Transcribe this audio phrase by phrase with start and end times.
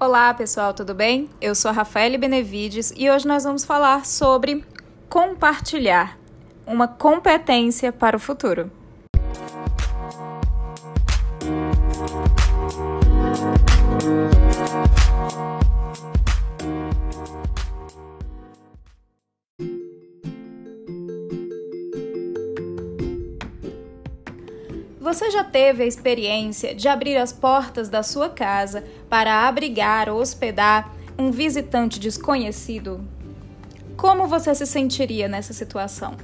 [0.00, 1.28] Olá pessoal, tudo bem?
[1.40, 4.64] Eu sou a Rafaele Benevides e hoje nós vamos falar sobre
[5.08, 6.16] compartilhar
[6.64, 8.70] uma competência para o futuro.
[25.08, 30.20] Você já teve a experiência de abrir as portas da sua casa para abrigar ou
[30.20, 33.00] hospedar um visitante desconhecido?
[33.96, 36.14] Como você se sentiria nessa situação?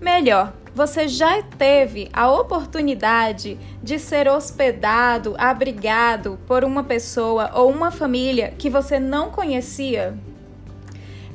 [0.00, 7.92] Melhor, você já teve a oportunidade de ser hospedado, abrigado por uma pessoa ou uma
[7.92, 10.18] família que você não conhecia?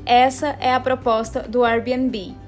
[0.06, 2.41] Essa é a proposta do Airbnb.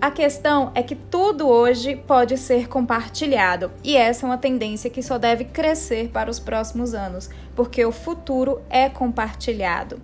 [0.00, 5.02] A questão é que tudo hoje pode ser compartilhado e essa é uma tendência que
[5.02, 10.00] só deve crescer para os próximos anos, porque o futuro é compartilhado.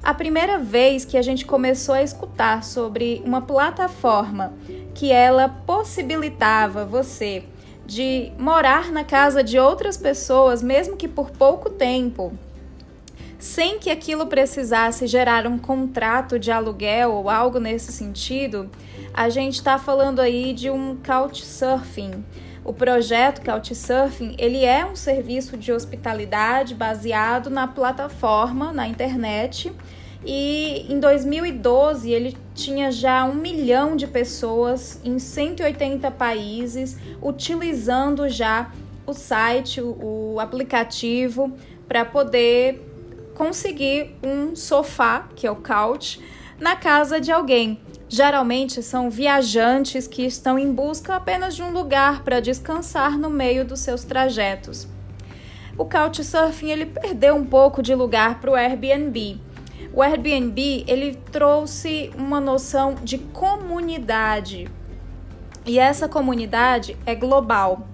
[0.00, 4.52] A primeira vez que a gente começou a escutar sobre uma plataforma
[4.94, 7.42] que ela possibilitava você
[7.84, 12.32] de morar na casa de outras pessoas, mesmo que por pouco tempo,
[13.42, 18.70] sem que aquilo precisasse gerar um contrato de aluguel ou algo nesse sentido,
[19.12, 22.24] a gente está falando aí de um Couchsurfing.
[22.64, 29.72] O projeto Couchsurfing, ele é um serviço de hospitalidade baseado na plataforma, na internet,
[30.24, 38.70] e em 2012 ele tinha já um milhão de pessoas em 180 países utilizando já
[39.04, 41.52] o site, o, o aplicativo,
[41.88, 42.91] para poder
[43.34, 46.20] conseguir um sofá, que é o couch,
[46.58, 47.80] na casa de alguém.
[48.08, 53.64] Geralmente são viajantes que estão em busca apenas de um lugar para descansar no meio
[53.64, 54.86] dos seus trajetos.
[55.76, 59.40] O Couchsurfing ele perdeu um pouco de lugar para o Airbnb.
[59.94, 64.70] O Airbnb ele trouxe uma noção de comunidade
[65.64, 67.86] e essa comunidade é global.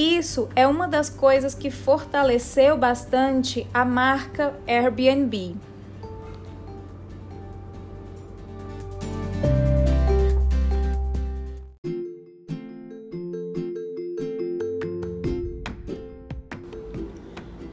[0.00, 5.54] Isso é uma das coisas que fortaleceu bastante a marca Airbnb.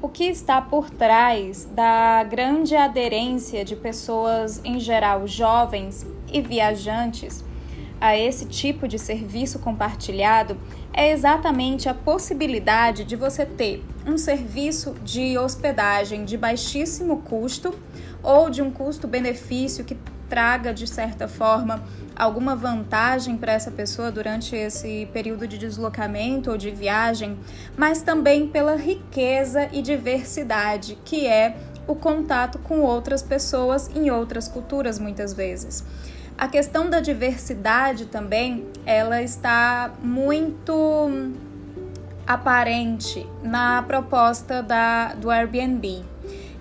[0.01, 7.41] O que está por trás da grande aderência de pessoas, em geral jovens e viajantes,
[8.01, 10.57] a esse tipo de serviço compartilhado
[10.97, 17.71] é exatamente a possibilidade de você ter um serviço de hospedagem de baixíssimo custo
[18.23, 19.95] ou de um custo-benefício que
[20.27, 21.83] traga, de certa forma,
[22.15, 27.37] alguma vantagem para essa pessoa durante esse período de deslocamento ou de viagem,
[27.77, 34.47] mas também pela riqueza e diversidade que é o contato com outras pessoas em outras
[34.47, 35.85] culturas, muitas vezes.
[36.37, 41.33] A questão da diversidade também, ela está muito
[42.27, 46.05] aparente na proposta da, do Airbnb.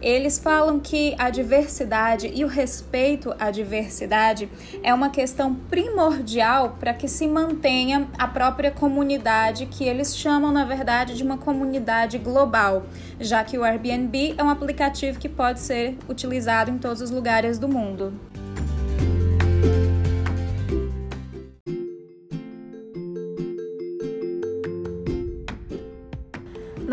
[0.01, 4.49] Eles falam que a diversidade e o respeito à diversidade
[4.83, 10.65] é uma questão primordial para que se mantenha a própria comunidade, que eles chamam, na
[10.65, 12.85] verdade, de uma comunidade global,
[13.21, 17.59] já que o Airbnb é um aplicativo que pode ser utilizado em todos os lugares
[17.59, 18.13] do mundo.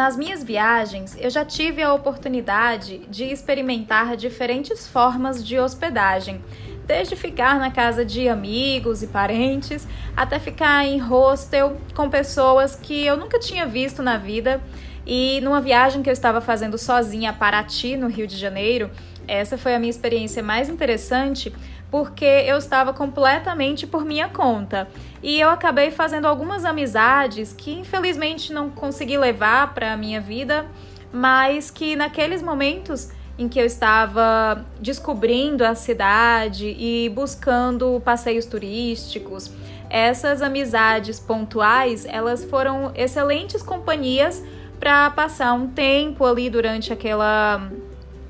[0.03, 6.43] Nas minhas viagens, eu já tive a oportunidade de experimentar diferentes formas de hospedagem,
[6.85, 13.05] desde ficar na casa de amigos e parentes, até ficar em hostel com pessoas que
[13.05, 14.61] eu nunca tinha visto na vida.
[15.05, 18.89] E numa viagem que eu estava fazendo sozinha a Paraty, no Rio de Janeiro,
[19.27, 21.53] essa foi a minha experiência mais interessante,
[21.91, 24.87] porque eu estava completamente por minha conta.
[25.21, 30.65] E eu acabei fazendo algumas amizades que infelizmente não consegui levar para a minha vida,
[31.11, 39.51] mas que naqueles momentos em que eu estava descobrindo a cidade e buscando passeios turísticos,
[39.89, 44.43] essas amizades pontuais, elas foram excelentes companhias
[44.83, 47.71] para passar um tempo ali durante aquela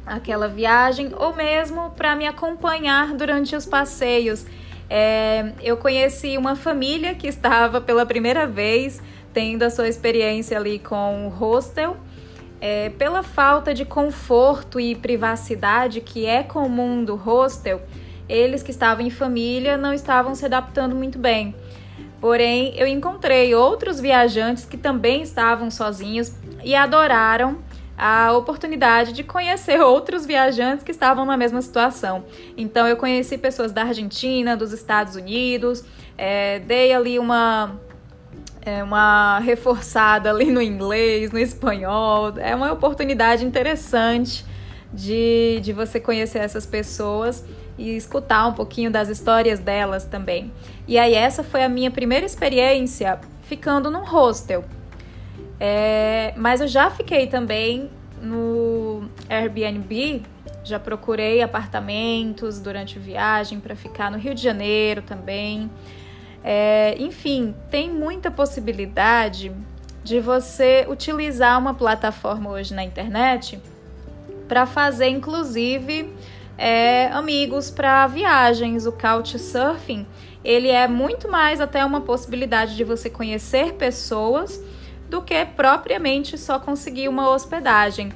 [0.06, 4.46] aquela viagem ou mesmo para me acompanhar durante os passeios.
[4.88, 9.02] É, eu conheci uma família que estava pela primeira vez
[9.34, 11.98] tendo a sua experiência ali com o hostel.
[12.62, 17.82] É, pela falta de conforto e privacidade que é comum do hostel,
[18.30, 21.56] eles que estavam em família não estavam se adaptando muito bem.
[22.22, 26.32] Porém, eu encontrei outros viajantes que também estavam sozinhos
[26.64, 27.58] e adoraram
[27.98, 32.24] a oportunidade de conhecer outros viajantes que estavam na mesma situação.
[32.58, 35.84] Então eu conheci pessoas da Argentina, dos Estados Unidos,
[36.18, 37.80] é, dei ali uma
[38.66, 42.34] é uma reforçada ali no inglês, no espanhol.
[42.38, 44.46] É uma oportunidade interessante
[44.94, 47.44] de, de você conhecer essas pessoas
[47.78, 50.52] e escutar um pouquinho das histórias delas também.
[50.88, 54.64] E aí, essa foi a minha primeira experiência ficando num hostel.
[55.60, 57.90] É, mas eu já fiquei também
[58.22, 60.24] no Airbnb,
[60.64, 65.70] já procurei apartamentos durante viagem para ficar no Rio de Janeiro também.
[66.44, 69.52] É, enfim, tem muita possibilidade
[70.04, 73.60] de você utilizar uma plataforma hoje na internet
[74.48, 76.14] para fazer, inclusive,
[76.58, 78.86] é, amigos para viagens.
[78.86, 80.06] O Couchsurfing
[80.44, 84.62] ele é muito mais até uma possibilidade de você conhecer pessoas
[85.14, 88.12] do que propriamente só conseguir uma hospedagem.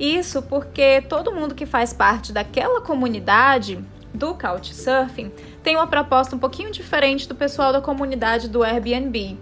[0.00, 3.78] Isso porque todo mundo que faz parte daquela comunidade
[4.14, 5.30] do Couchsurfing
[5.62, 9.36] tem uma proposta um pouquinho diferente do pessoal da comunidade do Airbnb.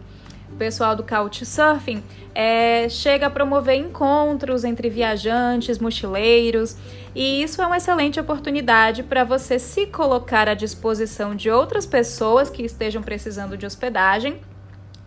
[0.53, 2.03] O pessoal do Couchsurfing
[2.35, 6.77] é, chega a promover encontros entre viajantes, mochileiros,
[7.15, 12.51] e isso é uma excelente oportunidade para você se colocar à disposição de outras pessoas
[12.51, 14.41] que estejam precisando de hospedagem,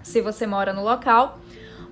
[0.01, 1.39] se você mora no local,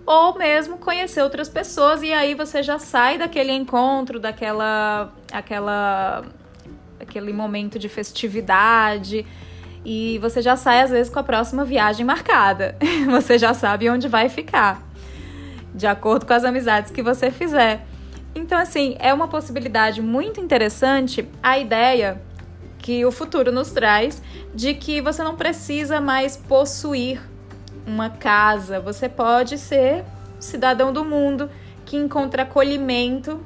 [0.07, 6.23] ou mesmo conhecer outras pessoas e aí você já sai daquele encontro, daquela aquela
[6.97, 9.25] aquele momento de festividade
[9.83, 12.75] e você já sai às vezes com a próxima viagem marcada.
[13.07, 14.81] Você já sabe onde vai ficar,
[15.73, 17.85] de acordo com as amizades que você fizer.
[18.35, 22.21] Então, assim, é uma possibilidade muito interessante a ideia
[22.79, 24.21] que o futuro nos traz
[24.53, 27.21] de que você não precisa mais possuir
[27.87, 30.03] uma casa, você pode ser
[30.39, 31.49] cidadão do mundo
[31.85, 33.39] que encontra acolhimento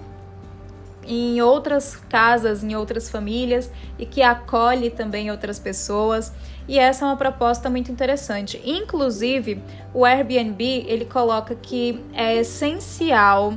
[1.03, 6.33] em outras casas, em outras famílias e que acolhe também outras pessoas.
[6.67, 8.61] E essa é uma proposta muito interessante.
[8.65, 9.61] Inclusive,
[9.93, 13.53] o Airbnb, ele coloca que é essencial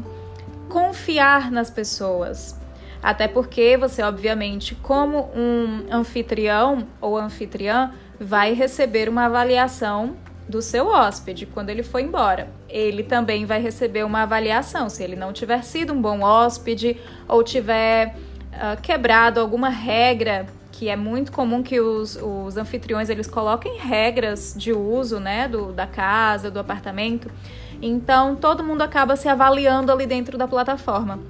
[0.69, 2.59] confiar nas pessoas.
[3.03, 10.17] Até porque você, obviamente, como um anfitrião ou anfitriã, vai receber uma avaliação
[10.49, 12.49] do seu hóspede quando ele for embora.
[12.69, 16.97] Ele também vai receber uma avaliação se ele não tiver sido um bom hóspede
[17.27, 18.15] ou tiver
[18.53, 24.55] uh, quebrado alguma regra que é muito comum que os, os anfitriões eles coloquem regras
[24.57, 27.31] de uso né, do, da casa, do apartamento.
[27.81, 31.21] Então todo mundo acaba se avaliando ali dentro da plataforma.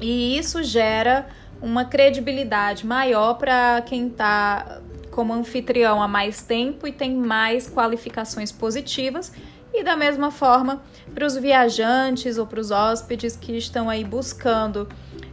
[0.00, 1.26] E isso gera
[1.60, 4.80] uma credibilidade maior para quem está
[5.20, 9.30] como anfitrião há mais tempo e tem mais qualificações positivas,
[9.70, 10.82] e da mesma forma
[11.12, 14.88] para os viajantes ou para os hóspedes que estão aí buscando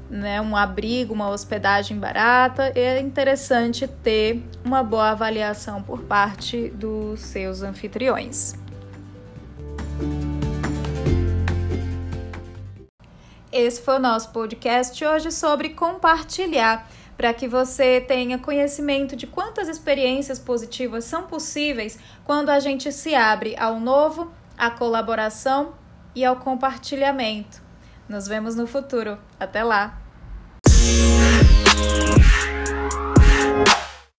[0.09, 7.21] né, um abrigo, uma hospedagem barata, é interessante ter uma boa avaliação por parte dos
[7.21, 8.55] seus anfitriões.
[13.49, 16.85] Esse foi o nosso podcast hoje sobre compartilhar
[17.17, 23.15] para que você tenha conhecimento de quantas experiências positivas são possíveis quando a gente se
[23.15, 25.73] abre ao novo, à colaboração
[26.13, 27.61] e ao compartilhamento.
[28.07, 29.17] Nos vemos no futuro.
[29.39, 29.99] Até lá!